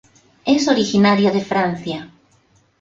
Es 0.45 0.67
originaria 0.67 1.29
de 1.29 1.45
Francia. 1.45 2.11